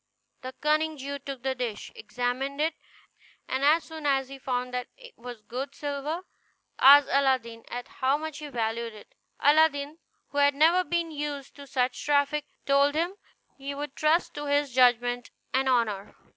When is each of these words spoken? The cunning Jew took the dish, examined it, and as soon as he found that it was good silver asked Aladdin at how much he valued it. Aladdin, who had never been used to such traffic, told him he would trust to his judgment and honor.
The 0.41 0.53
cunning 0.61 0.97
Jew 0.97 1.19
took 1.19 1.43
the 1.43 1.53
dish, 1.53 1.91
examined 1.95 2.59
it, 2.59 2.73
and 3.47 3.63
as 3.63 3.83
soon 3.83 4.07
as 4.07 4.29
he 4.29 4.39
found 4.39 4.73
that 4.73 4.87
it 4.97 5.15
was 5.15 5.43
good 5.43 5.75
silver 5.75 6.21
asked 6.79 7.07
Aladdin 7.11 7.65
at 7.69 7.87
how 7.87 8.17
much 8.17 8.39
he 8.39 8.47
valued 8.47 8.95
it. 8.95 9.13
Aladdin, 9.39 9.99
who 10.29 10.39
had 10.39 10.55
never 10.55 10.83
been 10.83 11.11
used 11.11 11.55
to 11.57 11.67
such 11.67 12.03
traffic, 12.03 12.45
told 12.65 12.95
him 12.95 13.13
he 13.59 13.75
would 13.75 13.95
trust 13.95 14.33
to 14.33 14.47
his 14.47 14.73
judgment 14.73 15.29
and 15.53 15.69
honor. 15.69 16.15